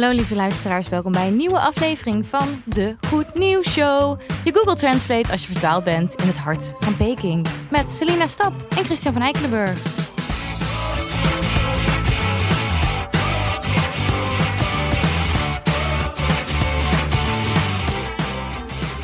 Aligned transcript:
Hallo 0.00 0.14
lieve 0.14 0.34
luisteraars, 0.34 0.88
welkom 0.88 1.12
bij 1.12 1.26
een 1.26 1.36
nieuwe 1.36 1.60
aflevering 1.60 2.26
van 2.26 2.62
de 2.64 2.94
Goed 3.08 3.34
Nieuws 3.34 3.72
Show. 3.72 4.20
Je 4.44 4.52
Google 4.54 4.76
Translate 4.76 5.30
als 5.30 5.40
je 5.40 5.52
verdwaald 5.52 5.84
bent 5.84 6.14
in 6.14 6.26
het 6.26 6.36
hart 6.36 6.74
van 6.80 6.96
Peking. 6.96 7.46
Met 7.70 7.90
Selina 7.90 8.26
Stap 8.26 8.52
en 8.76 8.84
Christian 8.84 9.12
van 9.12 9.22
Eikelenburg. 9.22 9.78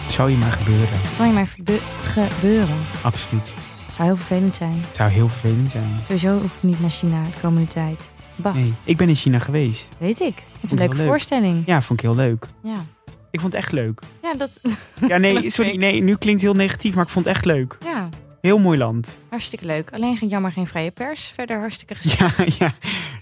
Zou 0.09 0.31
je 0.31 0.37
maar 0.37 0.53
gebeuren. 0.53 0.99
Zal 1.17 1.27
je 1.27 1.33
maar 1.33 1.47
gebe- 1.47 1.81
gebeuren? 2.05 2.79
Absoluut. 3.03 3.53
Zou 3.91 4.09
heel 4.09 4.17
vervelend 4.17 4.57
zijn. 4.57 4.85
Zou 4.93 5.11
heel 5.11 5.29
vervelend 5.29 5.71
zijn. 5.71 5.97
Sowieso 6.03 6.33
hoef 6.41 6.55
ik 6.57 6.63
niet 6.63 6.81
naar 6.81 6.91
China 6.91 7.23
de 7.23 7.41
komende 7.41 7.67
tijd. 7.69 8.13
Bah, 8.37 8.55
Nee, 8.55 8.75
ik 8.85 8.97
ben 8.97 9.09
in 9.09 9.15
China 9.15 9.39
geweest. 9.39 9.87
weet 9.99 10.21
ik. 10.21 10.35
Het 10.53 10.63
is 10.63 10.71
een 10.71 10.79
leuke 10.79 10.97
leuk. 10.97 11.07
voorstelling. 11.07 11.63
Ja, 11.67 11.83
vond 11.83 11.99
ik 12.03 12.07
heel 12.07 12.15
leuk. 12.17 12.47
Ja. 12.63 12.85
Ik 13.31 13.41
vond 13.41 13.53
het 13.53 13.63
echt 13.63 13.73
leuk. 13.73 14.01
Ja, 14.23 14.35
dat... 14.35 14.61
Ja, 15.09 15.17
nee, 15.19 15.51
sorry. 15.51 15.77
Nee, 15.77 16.03
nu 16.03 16.17
klinkt 16.17 16.43
het 16.43 16.51
heel 16.51 16.61
negatief, 16.61 16.95
maar 16.95 17.05
ik 17.05 17.11
vond 17.11 17.25
het 17.27 17.35
echt 17.35 17.45
leuk. 17.45 17.77
ja, 17.85 18.09
Heel 18.41 18.59
mooi 18.59 18.79
land. 18.79 19.19
hartstikke 19.29 19.67
leuk. 19.67 19.93
Alleen 19.93 20.17
geen 20.17 20.29
jammer 20.29 20.53
geen 20.53 20.67
vrije 20.67 20.91
pers. 20.91 21.33
Verder 21.35 21.59
hartstikke 21.59 21.95
gezellig. 21.95 22.37
Ja, 22.37 22.45
ja. 22.67 22.73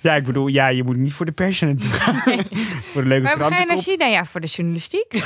ja, 0.01 0.15
ik 0.15 0.25
bedoel, 0.25 0.47
ja, 0.47 0.69
je 0.69 0.85
moet 0.85 0.97
niet 0.97 1.13
voor 1.13 1.27
de 1.27 1.33
pers 1.33 1.61
naartoe. 1.61 1.89
Nee. 2.27 2.67
voor 2.93 3.03
de 3.03 3.09
leuke 3.09 3.23
Maar 3.25 3.39
we 3.39 3.55
gaan 3.55 3.67
naar. 3.67 3.77
China? 3.79 4.07
Ja, 4.07 4.25
voor 4.25 4.41
de 4.41 4.47
journalistiek. 4.47 5.23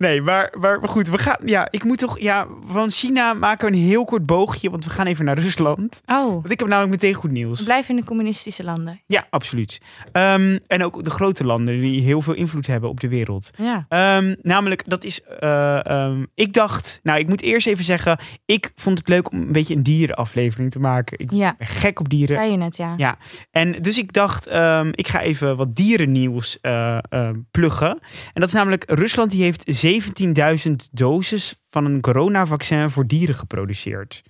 Nee, 0.00 0.22
maar, 0.22 0.52
maar 0.60 0.88
goed, 0.88 1.08
we 1.08 1.18
gaan, 1.18 1.36
ja, 1.44 1.68
ik 1.70 1.84
moet 1.84 1.98
toch, 1.98 2.20
ja, 2.20 2.46
van 2.66 2.90
China 2.90 3.34
maken 3.34 3.70
we 3.70 3.76
een 3.76 3.82
heel 3.82 4.04
kort 4.04 4.26
boogje, 4.26 4.70
want 4.70 4.84
we 4.84 4.90
gaan 4.90 5.06
even 5.06 5.24
naar 5.24 5.38
Rusland. 5.38 6.00
Oh, 6.06 6.32
Want 6.32 6.50
ik 6.50 6.58
heb 6.58 6.68
namelijk 6.68 7.02
meteen 7.02 7.14
goed 7.14 7.30
nieuws. 7.30 7.58
we 7.58 7.64
blijven 7.64 7.90
in 7.94 8.00
de 8.00 8.06
communistische 8.06 8.64
landen. 8.64 9.00
Ja, 9.06 9.26
absoluut. 9.30 9.80
Ehm, 10.12 10.58
en 10.66 10.84
ook 10.84 11.04
de 11.04 11.10
grote 11.10 11.44
landen 11.44 11.80
die 11.80 12.00
heel 12.02 12.22
veel 12.22 12.34
invloed 12.34 12.66
hebben 12.66 12.88
op 12.90 13.00
de 13.00 13.08
wereld. 13.08 13.50
Ja. 13.56 13.86
Ehm, 13.88 14.34
namelijk, 14.42 14.82
dat 14.86 15.04
is. 15.04 15.22
eh, 15.22 15.86
ehm, 15.86 16.24
ik 16.34 16.52
dacht. 16.52 17.00
Nou, 17.02 17.18
ik 17.18 17.28
moet 17.28 17.42
eerst 17.42 17.66
even 17.66 17.84
zeggen. 17.84 18.18
Ik 18.46 18.72
vond 18.76 18.98
het 18.98 19.08
leuk 19.08 19.30
om 19.32 19.38
een 19.40 19.52
beetje 19.52 19.74
een 19.74 19.82
dierenaflevering 19.82 20.70
te 20.70 20.78
maken. 20.80 21.18
Ik 21.18 21.30
Ja, 21.32 21.54
ben 21.58 21.66
gek 21.66 22.00
op 22.00 22.08
dieren. 22.08 22.36
zei 22.36 22.50
je 22.50 22.56
net, 22.56 22.76
ja. 22.76 22.94
Ja. 22.96 23.16
En 23.50 23.72
dus 23.82 23.98
ik 23.98 24.12
dacht, 24.12 24.46
ik 24.92 25.08
ga 25.08 25.20
even 25.20 25.56
wat 25.56 25.76
dierennieuws 25.76 26.58
eh, 26.60 26.98
ehm, 27.08 27.34
pluggen. 27.50 27.88
En 28.32 28.40
dat 28.40 28.48
is 28.48 28.52
namelijk, 28.54 28.84
Rusland 28.86 29.30
die 29.30 29.42
heeft 29.42 29.62
17.000 29.90 30.72
doses 30.90 31.62
van 31.70 31.84
een 31.84 32.00
coronavaccin 32.00 32.90
voor 32.90 33.06
dieren 33.06 33.34
geproduceerd. 33.34 34.22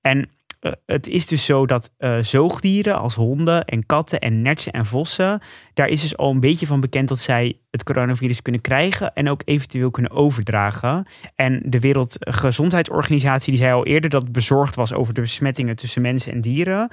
En 0.00 0.30
eh, 0.62 0.72
het 0.86 1.08
is 1.08 1.26
dus 1.26 1.44
zo 1.44 1.66
dat 1.66 1.90
eh, 1.98 2.18
zoogdieren 2.20 2.98
als 2.98 3.14
honden 3.14 3.64
en 3.64 3.86
katten 3.86 4.20
en 4.20 4.42
nertsen 4.42 4.72
en 4.72 4.86
vossen, 4.86 5.40
daar 5.74 5.88
is 5.88 6.00
dus 6.00 6.16
al 6.16 6.30
een 6.30 6.40
beetje 6.40 6.66
van 6.66 6.80
bekend 6.80 7.08
dat 7.08 7.18
zij 7.18 7.56
het 7.70 7.82
coronavirus 7.82 8.42
kunnen 8.42 8.60
krijgen 8.60 9.14
en 9.14 9.28
ook 9.28 9.42
eventueel 9.44 9.90
kunnen 9.90 10.12
overdragen. 10.12 11.06
En 11.34 11.62
de 11.64 11.80
Wereldgezondheidsorganisatie 11.80 13.52
die 13.52 13.62
zei 13.62 13.74
al 13.74 13.86
eerder 13.86 14.10
dat 14.10 14.22
het 14.22 14.32
bezorgd 14.32 14.74
was 14.74 14.92
over 14.92 15.14
de 15.14 15.20
besmettingen 15.20 15.76
tussen 15.76 16.02
mensen 16.02 16.32
en 16.32 16.40
dieren. 16.40 16.88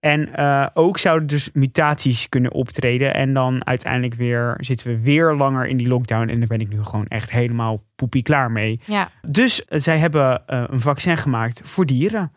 En 0.00 0.34
eh, 0.34 0.66
ook 0.74 0.98
zouden 0.98 1.28
dus 1.28 1.50
mutaties 1.52 2.28
kunnen 2.28 2.52
optreden. 2.52 3.14
En 3.14 3.34
dan 3.34 3.66
uiteindelijk 3.66 4.14
weer 4.14 4.54
zitten 4.58 4.86
we 4.86 5.00
weer 5.00 5.34
langer 5.34 5.66
in 5.66 5.76
die 5.76 5.88
lockdown. 5.88 6.28
En 6.28 6.38
daar 6.38 6.48
ben 6.48 6.60
ik 6.60 6.68
nu 6.68 6.82
gewoon 6.82 7.06
echt 7.06 7.30
helemaal 7.30 7.82
poepie 7.96 8.22
klaar 8.22 8.50
mee. 8.50 8.80
Ja, 8.84 9.10
Dus 9.22 9.64
zij 9.68 9.98
hebben 9.98 10.42
een 10.46 10.80
vaccin 10.80 11.16
gemaakt 11.16 11.60
voor 11.64 11.86
dieren. 11.86 12.32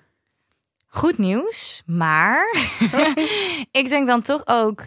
Goed 0.93 1.17
nieuws. 1.17 1.83
Maar 1.85 2.55
ik 3.81 3.89
denk 3.89 4.07
dan 4.07 4.21
toch 4.21 4.41
ook, 4.45 4.83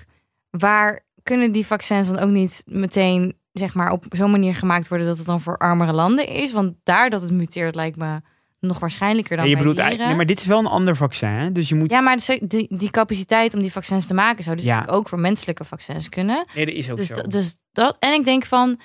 waar 0.51 1.01
kunnen 1.23 1.53
die 1.53 1.67
vaccins 1.67 2.09
dan 2.09 2.19
ook 2.19 2.31
niet 2.31 2.63
meteen, 2.67 3.37
zeg 3.53 3.75
maar, 3.75 3.91
op 3.91 4.05
zo'n 4.09 4.31
manier 4.31 4.55
gemaakt 4.55 4.89
worden 4.89 5.07
dat 5.07 5.17
het 5.17 5.27
dan 5.27 5.41
voor 5.41 5.57
armere 5.59 5.93
landen 5.93 6.27
is? 6.27 6.53
Want 6.53 6.75
daar 6.83 7.11
dat 7.11 7.23
het 7.23 7.33
muteert 7.33 7.75
lijkt 7.75 7.97
me 7.97 8.21
nog 8.61 8.79
waarschijnlijker 8.79 9.37
dan 9.37 9.45
Ja, 9.45 9.51
je 9.51 9.57
bij 9.57 9.65
bedoelt 9.67 9.77
dieren. 9.87 9.99
eigenlijk, 9.99 10.09
nee, 10.09 10.17
maar 10.17 10.27
dit 10.27 10.41
is 10.41 10.47
wel 10.47 10.59
een 10.59 10.79
ander 10.79 10.97
vaccin. 10.97 11.29
Hè? 11.29 11.53
Dus 11.53 11.69
je 11.69 11.75
moet. 11.75 11.91
Ja, 11.91 12.01
maar 12.01 12.19
die, 12.43 12.77
die 12.77 12.91
capaciteit 12.91 13.55
om 13.55 13.61
die 13.61 13.73
vaccins 13.73 14.07
te 14.07 14.15
maken 14.15 14.45
zou 14.45 14.57
dus 14.57 14.65
Ja. 14.65 14.85
ook 14.87 15.09
voor 15.09 15.21
menselijke 15.21 15.65
vaccins 15.65 16.09
kunnen. 16.09 16.47
Nee, 16.55 16.67
dat 16.67 16.75
is 16.75 16.91
ook 16.91 16.97
Dus, 16.97 17.07
zo. 17.07 17.23
dus 17.23 17.57
dat. 17.73 17.97
En 18.01 18.13
ik 18.13 18.25
denk 18.25 18.45
van, 18.45 18.81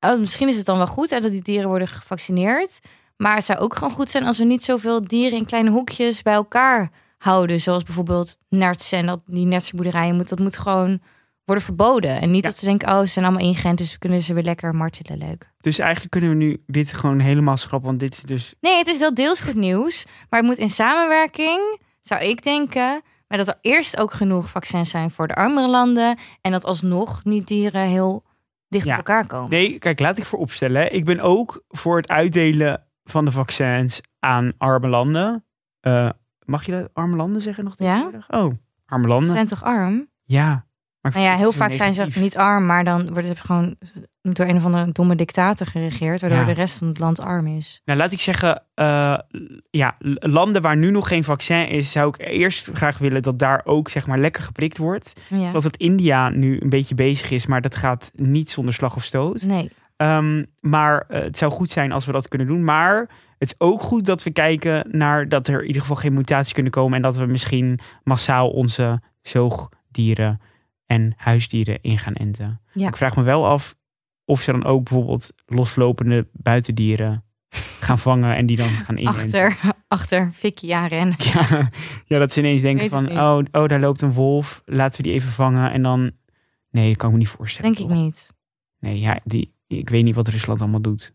oh, 0.00 0.18
misschien 0.20 0.48
is 0.48 0.56
het 0.56 0.66
dan 0.66 0.76
wel 0.76 0.86
goed 0.86 1.10
hè, 1.10 1.20
dat 1.20 1.32
die 1.32 1.42
dieren 1.42 1.68
worden 1.68 1.88
gevaccineerd. 1.88 2.80
Maar 3.16 3.34
het 3.34 3.44
zou 3.44 3.58
ook 3.58 3.74
gewoon 3.76 3.92
goed 3.92 4.10
zijn 4.10 4.24
als 4.24 4.38
we 4.38 4.44
niet 4.44 4.62
zoveel 4.62 5.04
dieren 5.08 5.38
in 5.38 5.44
kleine 5.46 5.70
hoekjes 5.70 6.22
bij 6.22 6.34
elkaar 6.34 6.90
houden. 7.18 7.60
Zoals 7.60 7.82
bijvoorbeeld 7.82 8.36
nertsen 8.48 8.98
en 8.98 9.06
dat 9.06 9.20
die 9.26 9.46
nertsenboerderijen 9.46 10.16
moet, 10.16 10.28
dat 10.28 10.38
moet 10.38 10.56
gewoon 10.58 11.00
worden 11.44 11.64
verboden. 11.64 12.20
En 12.20 12.30
niet 12.30 12.42
Ja. 12.42 12.48
dat 12.48 12.58
ze 12.58 12.64
denken, 12.64 12.88
oh, 12.88 13.00
ze 13.00 13.06
zijn 13.06 13.24
allemaal 13.24 13.46
ingeënt, 13.46 13.78
dus 13.78 13.92
we 13.92 13.98
kunnen 13.98 14.22
ze 14.22 14.34
weer 14.34 14.42
lekker 14.42 14.74
martelen 14.74 15.18
leuk. 15.18 15.50
Dus 15.60 15.78
eigenlijk 15.78 16.10
kunnen 16.10 16.30
we 16.30 16.36
nu 16.36 16.62
dit 16.66 16.92
gewoon 16.92 17.18
helemaal 17.18 17.56
schrappen. 17.56 17.88
Want 17.88 18.00
dit 18.00 18.12
is 18.16 18.22
dus. 18.22 18.54
Nee, 18.60 18.78
het 18.78 18.86
is 18.88 18.98
wel 18.98 19.14
deels 19.14 19.40
goed 19.40 19.54
nieuws. 19.54 20.04
Maar 20.30 20.40
het 20.40 20.48
moet 20.48 20.58
in 20.58 20.68
samenwerking, 20.70 21.80
zou 22.00 22.22
ik 22.22 22.42
denken. 22.42 23.02
Maar 23.28 23.38
dat 23.38 23.48
er 23.48 23.58
eerst 23.60 23.96
ook 23.98 24.12
genoeg 24.12 24.48
vaccins 24.50 24.90
zijn 24.90 25.10
voor 25.10 25.26
de 25.28 25.34
armere 25.34 25.68
landen. 25.68 26.18
En 26.40 26.52
dat 26.52 26.64
alsnog 26.64 27.24
niet 27.24 27.46
dieren 27.46 27.86
heel 27.86 28.24
dicht 28.68 28.86
Ja. 28.86 28.90
op 28.92 28.96
elkaar 28.98 29.26
komen. 29.26 29.50
Nee, 29.50 29.78
kijk, 29.78 30.00
laat 30.00 30.18
ik 30.18 30.24
voor 30.24 30.38
opstellen. 30.38 30.94
Ik 30.94 31.04
ben 31.04 31.20
ook 31.20 31.64
voor 31.68 31.96
het 31.96 32.08
uitdelen 32.08 32.86
van 33.04 33.24
de 33.24 33.30
vaccins 33.30 34.00
aan 34.18 34.52
arme 34.58 34.88
landen. 34.88 35.44
Eh, 35.80 36.10
mag 36.44 36.66
je 36.66 36.72
dat 36.72 36.88
arme 36.92 37.16
landen 37.16 37.40
zeggen 37.40 37.64
nog? 37.64 37.74
Ja. 37.76 38.10
Oh, 38.28 38.52
arme 38.86 39.02
Ze 39.04 39.08
landen. 39.08 39.30
zijn 39.30 39.46
toch 39.46 39.62
arm? 39.64 40.08
Ja. 40.24 40.66
Maar 41.00 41.12
ik 41.12 41.18
Nou 41.18 41.30
ja, 41.30 41.36
heel 41.36 41.52
vaak 41.52 41.72
zijn 41.72 41.94
ze 41.94 42.06
niet 42.14 42.36
arm, 42.36 42.66
maar 42.66 42.84
dan 42.84 43.12
wordt 43.12 43.28
het 43.28 43.40
gewoon 43.40 43.76
door 44.22 44.46
een 44.46 44.56
of 44.56 44.64
andere 44.64 44.92
domme 44.92 45.14
dictator 45.14 45.66
geregeerd, 45.66 46.20
waardoor 46.20 46.38
Ja. 46.38 46.44
de 46.44 46.52
rest 46.52 46.78
van 46.78 46.88
het 46.88 46.98
land 46.98 47.20
arm 47.20 47.46
is. 47.46 47.80
Nou, 47.84 47.98
laat 47.98 48.12
ik 48.12 48.20
zeggen, 48.20 48.62
eh, 48.74 49.18
ja, 49.70 49.96
landen 50.14 50.62
waar 50.62 50.76
nu 50.76 50.90
nog 50.90 51.08
geen 51.08 51.24
vaccin 51.24 51.68
is, 51.68 51.92
zou 51.92 52.08
ik 52.08 52.26
eerst 52.28 52.70
graag 52.72 52.98
willen 52.98 53.22
dat 53.22 53.38
daar 53.38 53.60
ook 53.64 53.88
zeg 53.88 54.06
maar 54.06 54.18
lekker 54.18 54.42
geprikt 54.42 54.78
wordt. 54.78 55.12
Ik 55.30 55.38
Ja. 55.38 55.46
geloof 55.48 55.62
dat 55.62 55.76
India 55.76 56.28
nu 56.28 56.60
een 56.60 56.68
beetje 56.68 56.94
bezig 56.94 57.30
is, 57.30 57.46
maar 57.46 57.60
dat 57.60 57.76
gaat 57.76 58.10
niet 58.14 58.50
zonder 58.50 58.74
slag 58.74 58.96
of 58.96 59.04
stoot. 59.04 59.42
Nee. 59.42 59.70
Ehm, 59.96 60.44
maar 60.60 61.04
eh, 61.08 61.22
het 61.22 61.38
zou 61.38 61.52
goed 61.52 61.70
zijn 61.70 61.92
als 61.92 62.06
we 62.06 62.12
dat 62.12 62.28
kunnen 62.28 62.46
doen. 62.46 62.64
Maar 62.64 63.10
het 63.38 63.48
is 63.48 63.54
ook 63.58 63.80
goed 63.80 64.04
dat 64.04 64.22
we 64.22 64.30
kijken 64.30 64.86
naar 64.90 65.28
dat 65.28 65.48
er 65.48 65.60
in 65.60 65.66
ieder 65.66 65.80
geval 65.80 65.96
geen 65.96 66.14
mutaties 66.14 66.52
kunnen 66.52 66.72
komen. 66.72 66.96
En 66.96 67.02
dat 67.02 67.16
we 67.16 67.26
misschien 67.26 67.78
massaal 68.04 68.50
onze 68.50 69.00
zoogdieren 69.22 70.40
en 70.86 71.14
huisdieren 71.16 71.78
in 71.82 71.98
gaan 71.98 72.14
enten. 72.14 72.60
Ja. 72.72 72.88
Ik 72.88 72.96
vraag 72.96 73.16
me 73.16 73.22
wel 73.22 73.46
af 73.46 73.74
of 74.24 74.40
ze 74.40 74.52
dan 74.52 74.64
ook 74.64 74.84
bijvoorbeeld 74.84 75.32
loslopende 75.46 76.28
buitendieren 76.32 77.24
gaan 77.86 77.98
vangen 77.98 78.36
en 78.36 78.46
die 78.46 78.56
dan 78.56 78.68
gaan 78.68 78.96
inenten. 78.96 79.44
Achter, 79.44 79.74
achter 79.88 80.32
Vicky 80.32 80.72
aanrennen. 80.72 81.16
Ja, 81.18 81.68
ja, 82.06 82.18
dat 82.18 82.32
ze 82.32 82.40
ineens 82.40 82.62
denken 82.62 82.90
van, 82.90 83.10
oh, 83.10 83.38
oh, 83.52 83.66
daar 83.66 83.80
loopt 83.80 84.00
een 84.00 84.12
wolf. 84.12 84.62
Laten 84.64 84.96
we 84.96 85.02
die 85.02 85.12
even 85.12 85.32
vangen. 85.32 85.72
En 85.72 85.82
dan, 85.82 86.10
nee, 86.70 86.88
dat 86.88 86.96
kan 86.96 87.08
ik 87.08 87.14
me 87.14 87.20
niet 87.20 87.28
voorstellen. 87.28 87.72
Denk 87.72 87.90
ik 87.90 87.96
niet. 87.96 88.32
Nee, 88.78 89.00
ja, 89.00 89.20
die, 89.24 89.53
ik 89.78 89.88
weet 89.90 90.04
niet 90.04 90.14
wat 90.14 90.28
Rusland 90.28 90.60
allemaal 90.60 90.80
doet. 90.82 91.12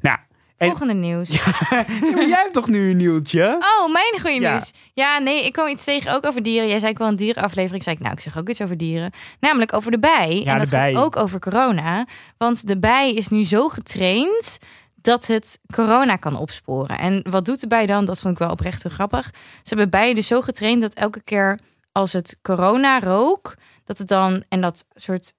Nou, 0.00 0.18
En- 0.56 0.66
Volgende 0.68 0.94
nieuws. 0.94 1.28
Ja, 1.70 1.84
maar 2.14 2.26
jij 2.28 2.40
hebt 2.42 2.52
toch 2.52 2.68
nu 2.68 2.90
een 2.90 2.96
nieuwtje? 2.96 3.44
Oh, 3.78 3.92
mijn 3.92 4.20
goede 4.20 4.40
Ja. 4.40 4.50
nieuws. 4.50 4.72
Ja, 4.94 5.18
nee, 5.18 5.44
ik 5.44 5.52
kwam 5.52 5.66
iets 5.68 5.84
tegen 5.84 6.12
ook 6.14 6.26
over 6.26 6.42
dieren. 6.42 6.68
Jij 6.68 6.78
zei 6.78 6.92
ik 6.92 6.98
wel 6.98 7.08
een 7.08 7.16
dierenaflevering. 7.16 7.82
Zei 7.82 7.96
ik, 7.96 8.02
nou, 8.02 8.14
ik 8.14 8.20
zeg 8.20 8.38
ook 8.38 8.48
iets 8.48 8.60
over 8.62 8.76
dieren. 8.76 9.12
Namelijk 9.40 9.72
over 9.72 9.90
de 9.90 9.98
bij. 9.98 10.40
Ja, 10.44 10.52
en 10.52 10.58
de 10.58 10.70
dat 10.70 10.80
gaat 10.80 10.94
ook 10.96 11.16
over 11.16 11.40
corona. 11.40 12.06
Want 12.38 12.66
de 12.66 12.78
bij 12.78 13.12
is 13.14 13.28
nu 13.28 13.44
zo 13.44 13.68
getraind 13.68 14.58
dat 14.94 15.26
het 15.26 15.58
corona 15.74 16.16
kan 16.16 16.36
opsporen. 16.36 16.98
En 16.98 17.26
wat 17.30 17.44
doet 17.44 17.60
de 17.60 17.66
bij 17.66 17.86
dan? 17.86 18.04
Dat 18.04 18.20
vond 18.20 18.32
ik 18.32 18.38
wel 18.38 18.50
oprecht 18.50 18.82
heel 18.82 18.92
grappig. 18.92 19.24
Ze 19.62 19.68
hebben 19.74 19.90
bijen 19.90 20.14
dus 20.14 20.26
zo 20.26 20.40
getraind 20.40 20.80
dat 20.80 20.94
elke 20.94 21.22
keer 21.22 21.58
als 21.92 22.12
het 22.12 22.38
corona 22.42 23.00
rook, 23.00 23.54
dat 23.84 23.98
het 23.98 24.08
dan 24.08 24.44
en 24.48 24.60
dat 24.60 24.84
soort 24.94 25.34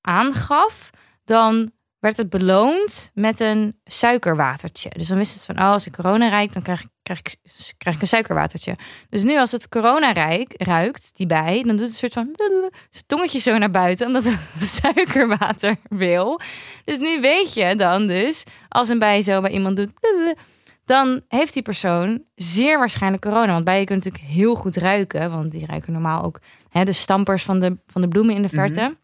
aangaf, 0.00 0.90
dan 1.24 1.72
werd 2.02 2.16
het 2.16 2.28
beloond 2.30 3.10
met 3.14 3.40
een 3.40 3.80
suikerwatertje. 3.84 4.90
Dus 4.96 5.06
dan 5.06 5.18
wist 5.18 5.34
het 5.34 5.44
van, 5.44 5.58
oh, 5.58 5.70
als 5.70 5.86
ik 5.86 5.92
corona 5.92 6.28
ruik, 6.28 6.52
dan 6.52 6.62
krijg 6.62 6.80
ik, 6.80 6.88
krijg 7.02 7.18
ik, 7.18 7.36
krijg 7.78 7.96
ik 7.96 8.02
een 8.02 8.08
suikerwatertje. 8.08 8.76
Dus 9.08 9.22
nu 9.22 9.38
als 9.38 9.52
het 9.52 9.68
corona 9.68 10.12
ruik, 10.12 10.54
ruikt, 10.56 11.10
die 11.14 11.26
bij, 11.26 11.62
dan 11.62 11.76
doet 11.76 11.80
het 11.80 11.88
een 11.88 12.10
soort 12.10 12.12
van 12.12 12.28
zijn 12.90 13.04
tongetje 13.06 13.38
zo 13.38 13.58
naar 13.58 13.70
buiten, 13.70 14.06
omdat 14.06 14.24
het 14.24 14.68
suikerwater 14.82 15.76
wil. 15.88 16.40
Dus 16.84 16.98
nu 16.98 17.20
weet 17.20 17.54
je 17.54 17.76
dan 17.76 18.06
dus, 18.06 18.44
als 18.68 18.88
een 18.88 18.98
bij 18.98 19.22
zo 19.22 19.40
bij 19.40 19.50
iemand 19.50 19.76
doet, 19.76 19.90
dan 20.84 21.20
heeft 21.28 21.52
die 21.52 21.62
persoon 21.62 22.24
zeer 22.34 22.78
waarschijnlijk 22.78 23.22
corona. 23.22 23.52
Want 23.52 23.64
bijen 23.64 23.86
kunnen 23.86 24.04
natuurlijk 24.04 24.32
heel 24.32 24.54
goed 24.54 24.76
ruiken, 24.76 25.30
want 25.30 25.50
die 25.50 25.66
ruiken 25.66 25.92
normaal 25.92 26.22
ook 26.22 26.40
hè, 26.68 26.84
de 26.84 26.92
stampers 26.92 27.42
van 27.42 27.60
de, 27.60 27.78
van 27.86 28.00
de 28.00 28.08
bloemen 28.08 28.34
in 28.34 28.42
de 28.42 28.48
verte. 28.48 28.96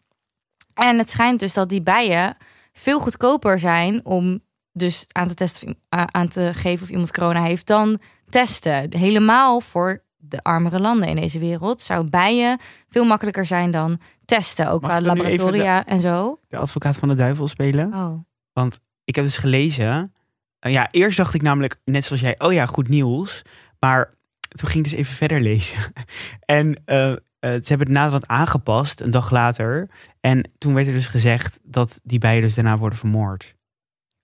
En 0.73 0.97
het 0.97 1.09
schijnt 1.09 1.39
dus 1.39 1.53
dat 1.53 1.69
die 1.69 1.81
bijen 1.81 2.37
veel 2.73 2.99
goedkoper 2.99 3.59
zijn 3.59 4.05
om 4.05 4.39
dus 4.71 5.05
aan 5.11 5.27
te 5.27 5.33
testen 5.33 5.77
aan 5.89 6.27
te 6.27 6.51
geven 6.53 6.83
of 6.83 6.89
iemand 6.89 7.11
corona 7.11 7.43
heeft 7.43 7.67
dan 7.67 7.99
testen. 8.29 8.97
Helemaal 8.97 9.61
voor 9.61 10.03
de 10.17 10.43
armere 10.43 10.79
landen 10.79 11.07
in 11.07 11.15
deze 11.15 11.39
wereld, 11.39 11.81
zou 11.81 12.09
bijen 12.09 12.59
veel 12.89 13.05
makkelijker 13.05 13.45
zijn 13.45 13.71
dan 13.71 13.99
testen. 14.25 14.69
Ook 14.69 14.81
qua 14.81 15.01
laboratoria 15.01 15.85
en 15.85 16.01
zo. 16.01 16.39
De 16.47 16.57
advocaat 16.57 16.97
van 16.97 17.09
de 17.09 17.15
duivel 17.15 17.47
spelen. 17.47 17.93
Oh. 17.93 18.67
Ik 19.03 19.15
heb 19.15 19.23
dus 19.23 19.37
gelezen. 19.37 20.13
eh, 20.59 20.71
ja, 20.71 20.87
eerst 20.91 21.17
dacht 21.17 21.33
ik 21.33 21.41
namelijk, 21.41 21.75
net 21.85 22.05
zoals 22.05 22.21
jij, 22.21 22.35
oh 22.39 22.53
ja, 22.53 22.65
goed 22.65 22.87
nieuws. 22.87 23.41
Maar 23.79 24.13
toen 24.47 24.69
ging 24.69 24.85
ik 24.85 24.91
dus 24.91 24.99
even 24.99 25.15
verder 25.15 25.41
lezen. 25.41 25.79
en 26.45 26.81
eh, 26.85 27.13
eh, 27.39 27.49
ze 27.51 27.65
hebben 27.67 27.87
het 27.87 27.95
naderhand 27.95 28.27
aangepast, 28.27 29.01
een 29.01 29.11
dag 29.11 29.31
later. 29.31 29.89
En 30.21 30.51
toen 30.57 30.73
werd 30.73 30.87
er 30.87 30.93
dus 30.93 31.07
gezegd 31.07 31.59
dat 31.63 31.99
die 32.03 32.19
bijen 32.19 32.41
dus 32.41 32.55
daarna 32.55 32.77
worden 32.77 32.99
vermoord. 32.99 33.55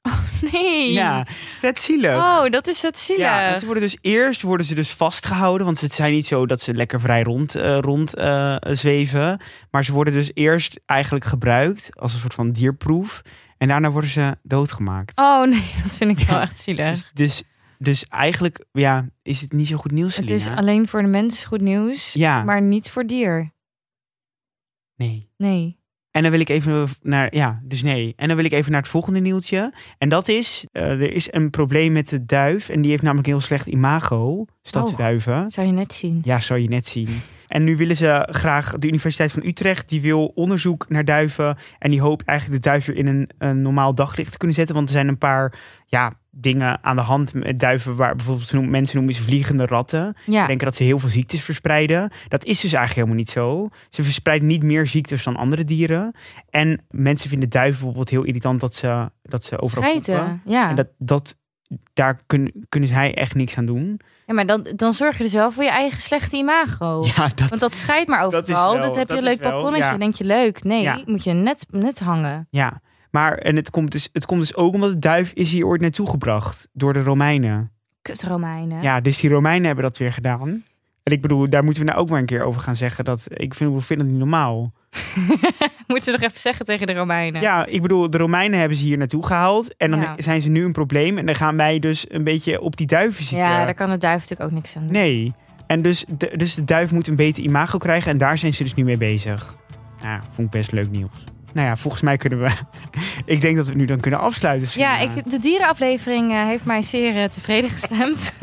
Nee. 0.52 0.92
Ja, 0.94 1.28
vet 1.60 1.80
zielig. 1.82 2.16
Oh, 2.16 2.50
dat 2.50 2.68
is 2.68 2.82
het 2.82 2.98
zielig. 2.98 3.24
Ja, 3.26 3.58
ze 3.58 3.66
worden 3.66 3.84
dus 3.84 3.98
eerst 4.02 4.42
worden 4.42 4.66
ze 4.66 4.76
dus 4.76 4.90
vastgehouden, 4.90 5.66
want 5.66 5.82
het 5.82 5.94
zijn 5.94 6.12
niet 6.12 6.26
zo 6.26 6.46
dat 6.46 6.62
ze 6.62 6.74
lekker 6.74 7.00
vrij 7.02 7.24
rond, 7.24 7.56
eh, 7.56 7.78
rond 7.80 8.16
eh, 8.16 8.56
zweven, 8.62 9.42
maar 9.72 9.86
ze 9.86 9.92
worden 9.94 10.14
dus 10.14 10.32
eerst 10.34 10.80
eigenlijk 10.86 11.26
gebruikt 11.26 12.00
als 12.00 12.14
een 12.14 12.20
soort 12.20 12.34
van 12.34 12.52
dierproef 12.52 13.22
en 13.58 13.68
daarna 13.68 13.92
worden 13.92 14.10
ze 14.10 14.38
doodgemaakt. 14.44 15.18
Oh 15.18 15.48
nee, 15.48 15.66
dat 15.84 15.98
vind 15.98 16.20
ik 16.20 16.28
wel 16.28 16.36
Ja. 16.36 16.42
echt 16.42 16.60
zielig. 16.60 16.90
Dus, 16.90 17.10
dus, 17.14 17.44
dus 17.78 18.08
eigenlijk, 18.08 18.66
ja, 18.72 19.08
is 19.22 19.42
het 19.42 19.52
niet 19.52 19.68
zo 19.68 19.78
goed 19.78 19.92
nieuws. 19.92 20.16
het 20.18 20.30
is 20.30 20.48
alleen 20.48 20.88
voor 20.88 21.02
de 21.02 21.08
mens 21.08 21.44
goed 21.46 21.62
nieuws, 21.62 22.14
Ja. 22.14 22.44
maar 22.44 22.62
niet 22.62 22.90
voor 22.92 23.06
dier. 23.06 23.54
nee. 24.96 25.30
Nee. 25.38 25.84
En 26.12 26.22
dan 26.22 26.32
wil 26.32 26.40
ik 26.40 26.50
even 26.50 26.88
naar, 27.02 27.36
ja, 27.36 27.60
dus 27.64 27.84
nee. 27.84 28.14
En 28.16 28.28
dan 28.28 28.36
wil 28.36 28.46
ik 28.46 28.52
even 28.52 28.72
naar 28.72 28.82
het 28.82 28.90
volgende 28.90 29.20
nieuwtje. 29.20 29.74
En 29.98 30.10
dat 30.10 30.28
is, 30.28 30.66
eh, 30.72 30.90
er 30.92 31.14
is 31.14 31.34
een 31.34 31.50
probleem 31.50 31.92
met 31.92 32.10
de 32.10 32.26
duif. 32.26 32.70
En 32.70 32.82
die 32.82 32.90
heeft 32.92 33.04
namelijk 33.04 33.28
een 33.28 33.34
heel 33.34 33.42
slecht 33.44 33.66
imago, 33.68 34.46
stadse 34.62 34.92
Oh. 35.32 35.46
zou 35.48 35.68
je 35.68 35.74
net 35.74 35.94
zien. 35.94 36.22
Ja, 36.24 36.40
zou 36.40 36.60
je 36.60 36.68
net 36.68 36.86
zien. 36.86 37.08
En 37.48 37.64
nu 37.64 37.78
willen 37.78 37.96
ze 37.96 38.28
graag, 38.32 38.74
de 38.76 38.88
Universiteit 38.88 39.32
van 39.32 39.46
Utrecht, 39.46 39.90
die 39.90 40.02
wil 40.02 40.26
onderzoek 40.26 40.90
naar 40.90 41.06
duiven. 41.06 41.58
En 41.80 41.92
die 41.92 42.02
hoopt 42.02 42.26
eigenlijk 42.26 42.64
de 42.64 42.70
duif 42.70 42.86
weer 42.86 42.96
in 42.98 43.08
een, 43.08 43.30
een 43.38 43.62
normaal 43.62 43.96
daglicht 43.96 44.32
te 44.32 44.38
kunnen 44.38 44.56
zetten. 44.56 44.76
Want 44.76 44.88
er 44.88 44.94
zijn 44.96 45.08
een 45.08 45.18
paar 45.18 45.60
ja, 45.86 46.14
dingen 46.38 46.84
aan 46.84 46.96
de 46.96 47.02
hand 47.02 47.34
met 47.34 47.60
duiven, 47.60 47.96
waar 47.96 48.16
bijvoorbeeld 48.16 48.52
noemen- 48.54 48.72
mensen 48.72 48.96
noemen 48.96 49.14
ze 49.14 49.22
vliegende 49.24 49.66
ratten. 49.66 50.16
Ja. 50.26 50.48
denken 50.48 50.66
dat 50.66 50.76
ze 50.76 50.84
heel 50.84 51.00
veel 51.00 51.10
ziektes 51.10 51.42
verspreiden. 51.44 52.12
Dat 52.28 52.44
is 52.46 52.60
dus 52.60 52.74
eigenlijk 52.74 52.94
helemaal 52.94 53.16
niet 53.16 53.30
zo. 53.30 53.70
Ze 53.90 54.04
verspreiden 54.04 54.48
niet 54.48 54.64
meer 54.64 54.88
ziektes 54.88 55.24
dan 55.24 55.36
andere 55.36 55.64
dieren. 55.64 56.16
En 56.50 56.82
mensen 56.90 57.30
vinden 57.30 57.50
duiven 57.50 57.74
bijvoorbeeld 57.76 58.10
heel 58.10 58.24
irritant 58.24 58.60
dat 58.60 58.76
ze, 58.76 59.10
dat 59.22 59.44
ze 59.44 59.62
overal 59.62 59.92
poepen. 59.94 60.42
Ja. 60.46 60.70
En 60.70 60.76
dat, 60.76 60.90
dat, 60.98 61.36
daar 61.94 62.20
kunnen, 62.26 62.66
kunnen 62.70 62.90
zij 62.90 63.14
echt 63.16 63.36
niks 63.36 63.58
aan 63.58 63.66
doen. 63.66 64.00
ja, 64.26 64.34
maar 64.34 64.46
dan, 64.46 64.68
dan 64.76 64.94
zorg 64.94 65.18
je 65.18 65.24
dus 65.24 65.34
wel 65.34 65.52
voor 65.52 65.64
je 65.64 65.70
eigen 65.70 66.02
slechte 66.02 66.38
imago. 66.38 67.04
Ja, 67.16 67.28
dat, 67.36 67.50
Want 67.50 67.62
dat 67.62 67.76
scheidt 67.76 68.10
maar 68.10 68.30
Dat 68.30 68.34
overal. 68.50 68.74
wel- 68.74 68.82
Dat 68.82 68.96
heb 68.96 69.08
dat 69.08 69.18
je 69.18 69.24
een 69.24 69.30
leuk 69.30 69.42
balkonnetje. 69.42 69.92
ja. 69.92 69.98
Denk 69.98 70.16
je 70.16 70.24
leuk? 70.24 70.64
Nee, 70.64 70.82
Ja. 70.82 71.00
moet 71.06 71.24
je 71.24 71.34
net, 71.34 71.66
net 71.70 72.00
hangen. 72.00 72.48
ja. 72.50 72.82
Maar 73.16 73.38
en 73.38 73.56
het, 73.56 73.70
komt 73.70 73.92
dus, 73.92 74.10
het 74.14 74.26
komt 74.26 74.40
dus 74.42 74.56
ook 74.56 74.74
omdat 74.74 74.90
de 74.92 75.00
duif 75.00 75.32
is 75.34 75.52
hier 75.52 75.66
ooit 75.66 75.82
naartoe 75.82 76.10
gebracht 76.10 76.68
door 76.74 76.94
de 76.94 77.04
Romeinen. 77.04 77.72
Kut 78.02 78.24
Romeinen. 78.24 78.82
Ja, 78.82 79.00
dus 79.02 79.20
die 79.20 79.30
Romeinen 79.30 79.66
hebben 79.66 79.84
dat 79.84 79.98
weer 79.98 80.14
gedaan. 80.14 80.50
En 81.04 81.14
ik 81.14 81.22
bedoel, 81.22 81.50
daar 81.50 81.64
moeten 81.64 81.84
we 81.84 81.90
nou 81.90 82.02
ook 82.02 82.10
maar 82.10 82.20
een 82.20 82.26
keer 82.26 82.44
over 82.44 82.62
gaan 82.62 82.76
zeggen. 82.76 83.06
Dat, 83.06 83.26
ik 83.30 83.54
vind, 83.54 83.74
we 83.74 83.82
vinden 83.82 84.06
het 84.06 84.16
niet 84.16 84.26
normaal. 84.26 84.74
Moeten 85.88 86.14
we 86.14 86.20
nog 86.20 86.30
even 86.30 86.40
zeggen 86.42 86.66
tegen 86.66 86.88
de 86.88 86.94
Romeinen. 86.94 87.42
Ja, 87.42 87.66
ik 87.66 87.82
bedoel, 87.82 88.10
de 88.10 88.18
Romeinen 88.18 88.60
hebben 88.60 88.78
ze 88.78 88.84
hier 88.84 88.98
naartoe 88.98 89.26
gehaald. 89.26 89.78
En 89.78 89.92
dan 89.92 90.00
Ja. 90.00 90.16
zijn 90.18 90.42
ze 90.42 90.50
nu 90.50 90.64
een 90.66 90.72
probleem. 90.72 91.18
En 91.18 91.26
dan 91.26 91.36
gaan 91.36 91.58
wij 91.58 91.80
dus 91.80 92.06
een 92.12 92.24
beetje 92.24 92.62
op 92.62 92.78
die 92.78 92.88
duiven 92.88 93.24
zitten. 93.24 93.48
Ja, 93.48 93.66
daar 93.66 93.74
kan 93.74 93.90
de 93.90 93.98
duif 93.98 94.22
natuurlijk 94.22 94.50
ook 94.50 94.56
niks 94.56 94.76
aan 94.76 94.84
doen. 94.84 94.92
Nee. 94.92 95.34
En 95.68 95.82
dus 95.82 96.06
de, 96.18 96.32
dus 96.38 96.56
de 96.56 96.64
duif 96.64 96.92
moet 96.92 97.08
een 97.08 97.16
beter 97.16 97.44
imago 97.44 97.78
krijgen. 97.78 98.12
En 98.12 98.18
daar 98.18 98.38
zijn 98.38 98.54
ze 98.54 98.64
dus 98.64 98.74
nu 98.74 98.84
mee 98.84 98.98
bezig. 98.98 99.56
Ja, 100.02 100.22
vond 100.32 100.48
ik 100.48 100.50
best 100.50 100.72
leuk 100.72 100.90
nieuws. 100.90 101.24
Nou 101.56 101.68
ja, 101.68 101.76
volgens 101.76 102.02
mij 102.02 102.18
kunnen 102.18 102.42
we... 102.42 102.50
ik 103.34 103.42
denk 103.42 103.56
dat 103.56 103.66
we 103.66 103.72
het 103.72 103.80
nu 103.80 103.86
dan 103.86 104.00
kunnen 104.00 104.20
afsluiten. 104.20 104.68
Ja, 104.74 104.98
ik, 104.98 105.30
de 105.30 105.40
dierenaflevering 105.40 106.32
eh, 106.32 106.46
heeft 106.46 106.66
mij 106.66 106.82
zeer 106.82 107.16
eh, 107.16 107.30
tevreden 107.30 107.70
gestemd. 107.70 108.34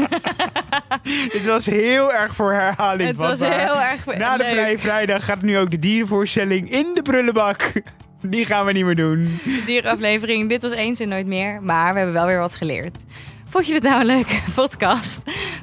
Dit 1.32 1.44
was 1.47 1.67
heel 1.67 2.12
erg 2.12 2.35
voor 2.35 2.53
herhaling. 2.53 3.09
het 3.09 3.19
was 3.19 3.41
heel 3.41 3.81
erg 3.81 4.06
Na 4.06 4.37
de 4.37 4.43
leuk. 4.43 4.53
Vrije 4.53 4.79
Vrijdag 4.79 5.25
gaat 5.25 5.43
nu 5.43 5.59
ook 5.59 5.70
de 5.70 5.79
dierenvoorstelling 5.79 6.70
in 6.70 6.91
de 6.94 7.03
prullenbak. 7.03 7.73
Die 8.23 8.44
gaan 8.44 8.67
we 8.67 8.73
niet 8.73 8.85
meer 8.85 8.97
doen. 8.97 9.41
De 9.44 9.62
dierenaflevering. 9.67 10.49
Dit 10.49 10.62
was 10.62 10.73
eens 10.73 11.00
en 11.00 11.09
nooit 11.09 11.26
meer. 11.26 11.62
Maar 11.62 11.93
we 11.93 11.97
hebben 11.97 12.14
wel 12.14 12.26
weer 12.26 12.38
wat 12.38 12.56
geleerd. 12.56 13.05
Vond 13.52 13.66
je 13.66 13.72
dit 13.72 13.82
nou 13.82 14.00
een 14.00 14.06
leuke 14.06 14.40
podcast? 14.54 15.20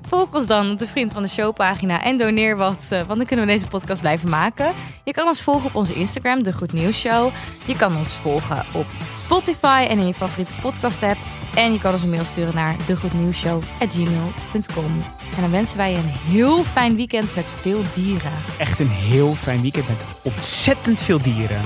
Volg 0.08 0.34
ons 0.34 0.48
dan 0.48 0.72
op 0.72 0.78
de 0.78 0.88
Vriend 0.88 1.12
van 1.12 1.22
de 1.22 1.30
Show 1.30 1.54
pagina 1.54 2.04
en 2.04 2.18
doneer 2.18 2.58
wat, 2.58 2.86
eh, 2.90 2.90
want 2.90 3.18
dan 3.18 3.26
kunnen 3.26 3.46
we 3.46 3.52
deze 3.52 3.68
podcast 3.68 4.02
blijven 4.02 4.30
maken. 4.30 4.74
Je 5.04 5.12
kan 5.12 5.28
ons 5.28 5.42
volgen 5.42 5.66
op 5.66 5.76
onze 5.76 5.94
Instagram, 5.94 6.44
De 6.44 6.54
Goed 6.54 6.74
Nieuws 6.74 7.00
Show. 7.00 7.32
Je 7.66 7.76
kan 7.76 7.98
ons 7.98 8.14
volgen 8.14 8.66
op 8.74 8.86
Spotify 9.14 9.86
en 9.90 10.00
in 10.00 10.08
je 10.08 10.14
favoriete 10.14 10.54
podcast 10.62 11.04
app. 11.04 11.18
En 11.56 11.74
je 11.74 11.80
kan 11.80 11.94
ons 11.94 12.04
een 12.04 12.10
mail 12.10 12.26
sturen 12.26 12.56
naar 12.56 12.76
degoednieuwsshow.gmail.com. 12.86 15.04
En 15.36 15.42
dan 15.42 15.52
wensen 15.52 15.78
wij 15.78 15.92
je 15.92 15.98
een 15.98 16.34
heel 16.34 16.64
fijn 16.64 16.96
weekend 16.96 17.36
met 17.36 17.50
veel 17.50 17.82
dieren. 17.94 18.32
Echt 18.58 18.80
een 18.80 18.90
heel 18.90 19.36
fijn 19.36 19.62
weekend 19.62 19.88
met 19.88 20.04
ontzettend 20.24 21.02
veel 21.02 21.22
dieren. 21.22 21.62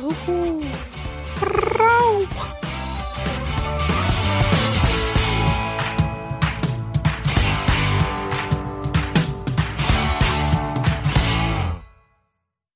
Woehoe. 0.00 0.60